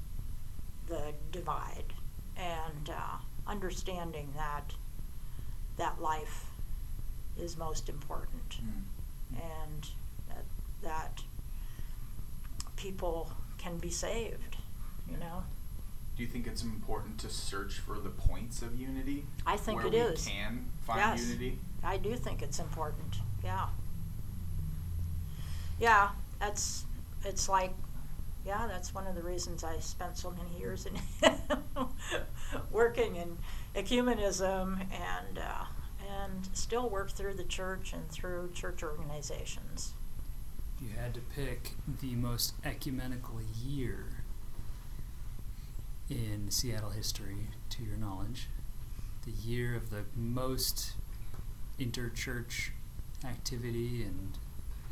[0.89, 1.93] the divide
[2.35, 3.17] and uh,
[3.47, 4.73] understanding that
[5.77, 6.45] that life
[7.37, 8.83] is most important Mm.
[9.63, 9.87] and
[10.27, 10.43] that,
[10.81, 11.21] that
[12.75, 14.57] people can be saved,
[15.09, 15.43] you know?
[16.17, 19.25] Do you think it's important to search for the points of unity?
[19.45, 20.25] I think where it we is.
[20.25, 21.27] can find Yes.
[21.27, 21.59] unity?
[21.83, 23.67] I do think it's important, yeah.
[25.79, 26.09] Yeah,
[26.39, 26.85] that's,
[27.23, 27.73] it's like,
[28.45, 30.93] yeah, that's one of the reasons I spent so many years in
[32.71, 33.37] working in
[33.75, 35.65] ecumenism and, uh,
[36.21, 39.93] and still work through the church and through church organizations.
[40.81, 41.71] You had to pick
[42.01, 44.23] the most ecumenical year
[46.09, 48.47] in Seattle history, to your knowledge,
[49.25, 50.93] the year of the most
[51.79, 52.69] interchurch
[53.25, 54.37] activity and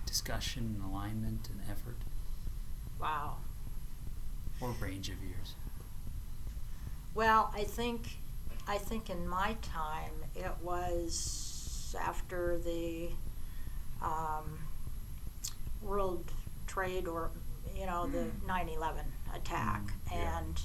[0.05, 1.97] discussion and alignment and effort,
[2.99, 3.37] Wow.
[4.61, 5.53] or range of years.
[7.13, 8.17] Well, I think,
[8.67, 13.09] I think in my time it was after the
[14.01, 14.59] um,
[15.81, 16.31] World
[16.67, 17.29] Trade or
[17.75, 18.45] you know the Mm.
[18.45, 20.37] 9/11 attack Mm, yeah.
[20.39, 20.61] and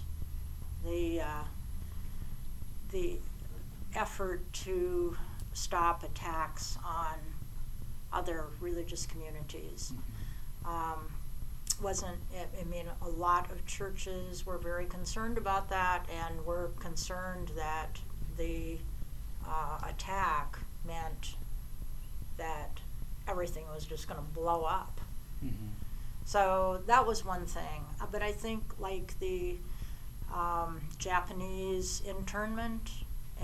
[0.85, 1.45] the uh,
[2.91, 3.19] the
[3.95, 5.17] effort to
[5.53, 7.19] stop attacks on
[8.13, 9.93] other religious communities
[10.65, 11.11] um,
[11.81, 16.71] wasn't I- I mean a lot of churches were very concerned about that and were
[16.81, 17.99] concerned that
[18.37, 18.79] the
[19.47, 21.37] uh, attack meant
[22.37, 22.81] that
[23.29, 25.01] everything was just going to blow up
[25.45, 25.69] Mm-hmm.
[26.25, 29.57] so that was one thing Uh, but i think like the
[30.33, 32.91] um, japanese internment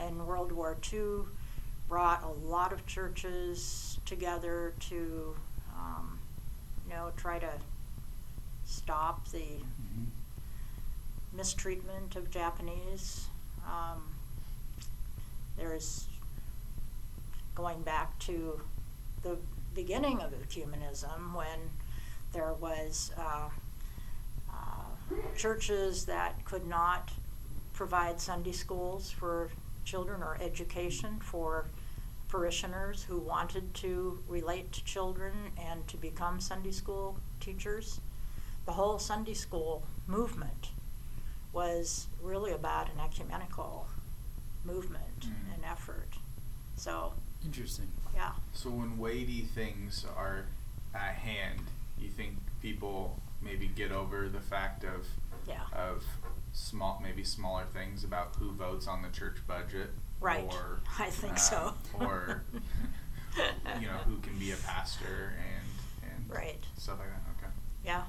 [0.06, 1.00] in world war ii
[1.88, 5.34] brought a lot of churches together to
[5.76, 6.18] um,
[6.86, 7.50] you know try to
[8.68, 9.62] stop the
[11.32, 13.28] mistreatment of Japanese.
[13.66, 14.02] Um,
[15.56, 16.06] there's
[17.54, 18.60] going back to
[19.22, 19.38] the
[19.74, 21.70] beginning of ecumenism when
[22.32, 23.48] there was uh,
[24.52, 27.10] uh, churches that could not
[27.72, 29.50] provide Sunday schools for
[29.84, 31.66] children or education for
[32.28, 38.00] parishioners who wanted to relate to children and to become Sunday school teachers.
[38.68, 40.72] The whole Sunday school movement
[41.54, 43.88] was really about an ecumenical
[44.62, 45.54] movement Mhm.
[45.54, 46.18] and effort.
[46.76, 47.90] So Interesting.
[48.14, 48.34] Yeah.
[48.52, 50.44] So when weighty things are
[50.92, 51.62] at hand,
[51.96, 55.06] you think people maybe get over the fact of
[55.46, 55.64] Yeah.
[55.72, 56.04] of
[56.52, 60.52] small maybe smaller things about who votes on the church budget Right.
[60.52, 61.74] or I think um, so.
[61.94, 62.44] or
[63.80, 66.62] you know who can be a pastor and and Right.
[66.76, 67.52] stuff like that okay
[67.82, 68.04] Yeah,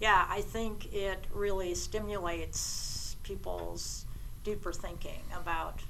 [0.00, 0.08] yeah.
[0.08, 4.04] Yeah, I think it really stimulates people's
[4.44, 5.80] deeper thinking about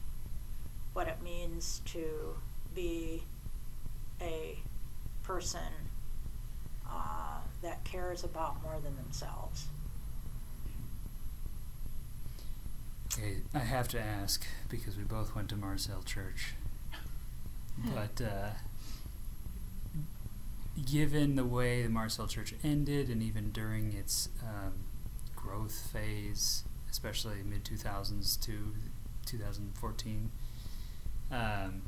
[0.92, 2.34] what it means to
[2.74, 3.22] be
[4.20, 4.58] a
[5.22, 5.60] person
[6.90, 9.66] uh, that cares about more than themselves.
[13.12, 16.54] Okay, I have to ask because we both went to Mars Hill Church.
[17.94, 18.50] But uh,
[20.84, 24.74] given the way the Mars Hill Church ended, and even during its um,
[25.34, 28.74] growth phase, especially mid 2000s to
[29.24, 30.30] 2014,
[31.30, 31.82] um,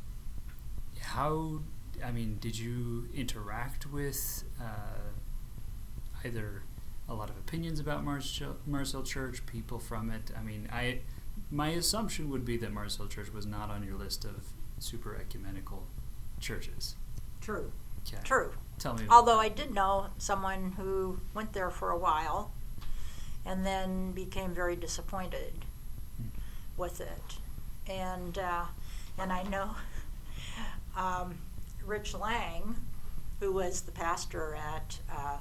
[1.01, 1.61] how,
[2.05, 5.12] I mean, did you interact with uh,
[6.24, 6.62] either
[7.09, 10.30] a lot of opinions about Mars Hill, Marcel Church, people from it?
[10.39, 11.01] I mean, I
[11.51, 15.16] my assumption would be that Mars Hill Church was not on your list of super
[15.16, 15.84] ecumenical
[16.41, 16.97] churches.
[17.41, 17.72] True.
[18.07, 18.18] Okay.
[18.24, 18.53] True.
[18.78, 19.04] Tell me.
[19.04, 22.52] About Although I did know someone who went there for a while
[23.44, 25.64] and then became very disappointed
[26.20, 26.28] Hmm.
[26.76, 27.38] with it.
[27.88, 28.64] And uh,
[29.18, 29.70] and I know
[30.96, 31.38] um,
[31.84, 32.76] Rich Lang,
[33.40, 35.38] who was the pastor at uh,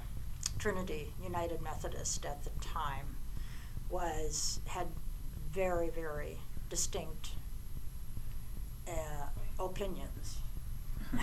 [0.59, 3.15] Trinity United Methodist at the time,
[3.89, 4.87] was had
[5.51, 6.37] very very
[6.69, 7.29] distinct
[8.87, 9.27] uh,
[9.59, 10.37] opinions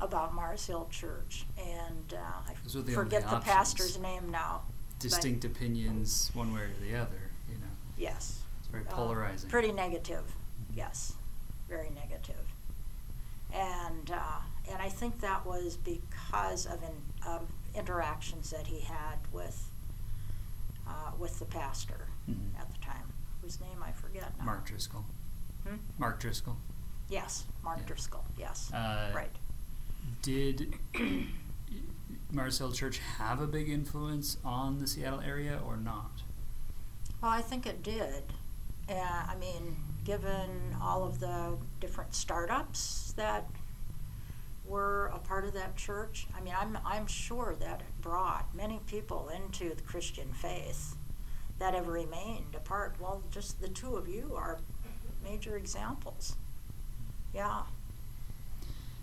[0.00, 2.16] about Mars Hill Church, and uh,
[2.48, 4.62] I the forget the pastor's name now.
[4.98, 7.30] distinct opinions, one way or the other.
[7.48, 8.42] You know, Yes.
[8.58, 9.48] it's very Uh, polarizing.
[9.50, 10.24] Pretty negative,
[10.74, 11.14] yes,
[11.68, 12.46] very negative.
[13.52, 14.40] And uh,
[14.70, 16.94] and I think that was because of, in,
[17.26, 17.42] of
[17.74, 19.68] interactions that he had with
[20.86, 22.58] uh, with the pastor Mhm.
[22.60, 24.44] at the time, whose name I forget now.
[24.44, 25.04] Mark Driscoll.
[25.66, 25.76] Hmm?
[25.98, 26.56] Mark Driscoll.
[27.08, 27.86] Yes, Mark Yeah.
[27.86, 28.24] Driscoll.
[28.38, 29.34] Yes, Uh, right.
[30.22, 30.74] Did
[32.32, 36.22] Mars Hill Church have a big influence on the Seattle area or not?
[37.20, 38.24] Well, I think it did.
[38.88, 43.46] I mean, given all of the different startups that
[44.66, 48.80] were a part of that church, I mean, I'm, I'm sure that it brought many
[48.86, 50.96] people into the Christian faith
[51.58, 52.96] that have remained a part.
[52.98, 54.58] Well, just the two of you are
[55.22, 56.36] major examples.
[57.34, 57.62] Yeah.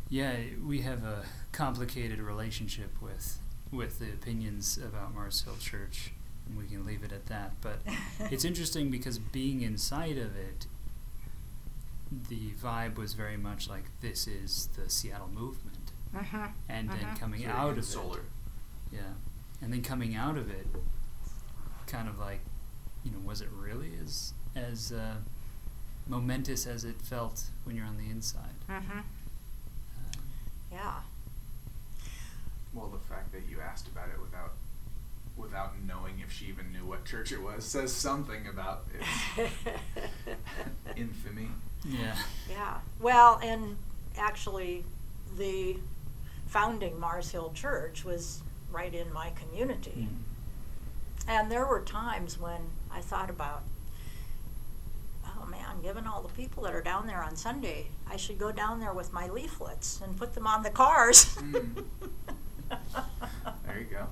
[0.09, 0.35] Yeah,
[0.65, 3.39] we have a complicated relationship with
[3.71, 6.11] with the opinions about Mars Hill Church,
[6.47, 7.51] and we can leave it at that.
[7.61, 7.79] But
[8.31, 10.67] it's interesting because being inside of it,
[12.29, 16.45] the vibe was very much like this is the Seattle movement, Mm-hmm.
[16.69, 17.19] and then Mhm.
[17.19, 18.25] coming Sort out of solar it,
[18.93, 19.13] yeah,
[19.61, 20.67] and then coming out of it,
[21.85, 22.39] kind of like,
[23.03, 25.17] you know, was it really as as uh,
[26.07, 28.55] momentous as it felt when you're on the inside?
[28.69, 28.99] Mm-hmm.
[30.71, 30.95] Yeah.
[32.73, 34.53] well the fact that you asked about it without
[35.37, 38.85] without knowing if she even knew what church it was says something about
[39.37, 39.53] its
[40.95, 41.49] infamy
[41.85, 42.15] yeah.
[42.49, 42.77] Yeah.
[42.99, 43.77] Well, and
[44.17, 44.83] actually,
[45.37, 45.77] the
[46.47, 48.41] founding Mars Hill Church was
[48.71, 50.07] right in my community.
[50.09, 51.29] Mm.
[51.29, 52.61] And there were times when
[52.91, 53.63] I thought about,
[55.41, 58.51] oh man, given all the people that are down there on Sunday, I should go
[58.51, 61.35] down there with my leaflets and put them on the cars.
[61.37, 61.83] Mm.
[63.65, 64.07] There you go.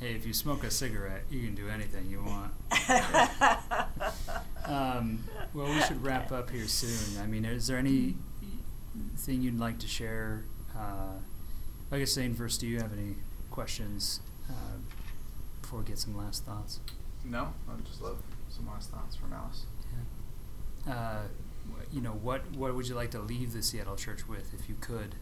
[0.00, 2.52] Hey, if you smoke a cigarette, you can do anything you want.
[4.70, 7.20] Um, well, we should wrap up here soon.
[7.20, 8.14] I mean, is there anything
[9.26, 10.44] you'd like to share?
[10.76, 11.14] Uh,
[11.90, 13.16] I guess, Zane, first, do you have any
[13.50, 14.76] questions uh,
[15.60, 16.80] before we get some last thoughts?
[17.24, 18.22] No, I'd just love
[18.60, 19.64] some last thoughts from Alice.
[20.86, 20.92] Yeah.
[20.94, 21.22] Uh,
[21.92, 24.76] you know, what what would you like to leave the Seattle Church with, if you
[24.80, 25.14] could,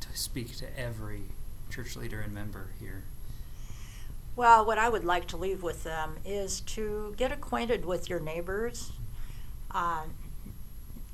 [0.00, 1.22] to speak to every
[1.70, 3.04] church leader and member here?
[4.36, 8.20] Well, what I would like to leave with them is to get acquainted with your
[8.20, 8.92] neighbors.
[9.70, 10.04] Uh,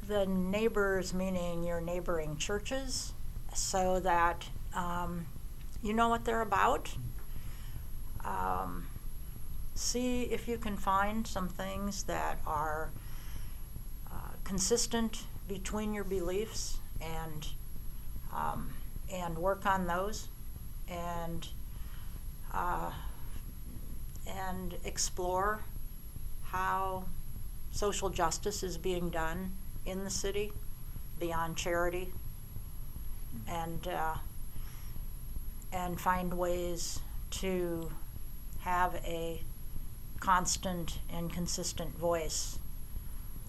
[0.07, 3.13] the neighbors, meaning your neighboring churches,
[3.55, 5.27] so that um,
[5.83, 6.95] you know what they're about.
[8.25, 8.86] Um,
[9.77, 12.91] see if you can find some things that are
[14.11, 17.49] uh, consistent between your beliefs and
[18.35, 18.71] um,
[19.13, 20.29] and work on those
[20.89, 21.49] and
[22.53, 22.91] uh,
[24.27, 25.61] and explore
[26.45, 27.05] how
[27.71, 29.53] social justice is being done
[29.85, 30.53] in the city
[31.21, 32.13] beyond charity
[33.47, 34.15] and uh,
[35.73, 37.01] and find ways
[37.31, 37.91] to
[38.61, 39.41] have a
[40.21, 42.59] constant and consistent voice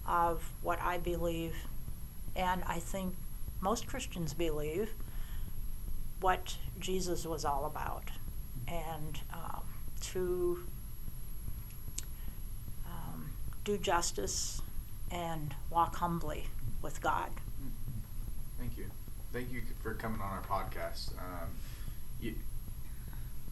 [0.06, 1.54] of what I believe,
[2.36, 3.14] and I think
[3.60, 4.90] most Christians believe
[6.20, 8.04] what Jesus was all about,
[8.66, 9.62] and um,
[10.00, 10.64] to
[12.86, 13.30] um,
[13.64, 14.62] do justice
[15.10, 16.46] and walk humbly
[16.82, 17.30] with God.
[18.58, 18.86] Thank you.
[19.32, 21.10] Thank you for coming on our podcast.
[21.18, 21.48] Um,
[22.20, 22.34] you,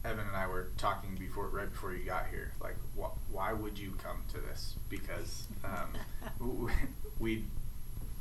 [0.07, 2.53] Evan and I were talking before, right before you got here.
[2.61, 4.75] Like, wh- why would you come to this?
[4.89, 6.69] Because um,
[7.19, 7.43] we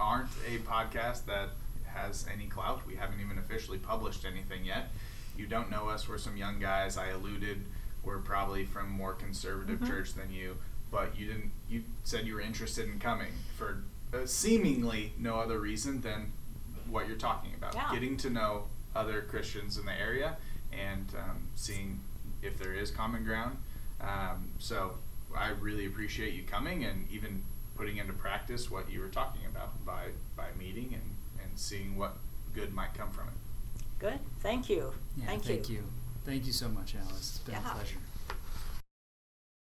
[0.01, 1.51] aren't a podcast that
[1.87, 2.87] has any clout.
[2.87, 4.89] We haven't even officially published anything yet.
[5.39, 6.09] You don't know us.
[6.09, 6.99] We're some young guys.
[6.99, 7.65] I alluded
[8.03, 9.89] we're probably from more conservative Mhm.
[9.89, 10.57] church than you,
[10.93, 11.51] but you didn't.
[11.69, 13.83] You said you were interested in coming for
[14.15, 16.33] uh, seemingly no other reason than
[16.89, 17.75] what you're talking about.
[17.75, 17.93] Yeah.
[17.93, 20.37] Getting to know other Christians in the area
[20.79, 22.01] and um, seeing
[22.43, 23.57] if there is common ground.
[24.01, 24.93] Um, so
[25.37, 27.43] I really appreciate you coming and even
[27.77, 32.17] putting into practice what you were talking about by by meeting and and seeing what
[32.55, 33.35] good might come from it.
[33.99, 34.19] Good.
[34.41, 34.93] Thank you.
[35.17, 35.83] Yeah, thank, thank you.
[36.25, 37.19] Thank you so much, Alice.
[37.19, 37.71] It's been Yeah.
[37.71, 37.97] a pleasure.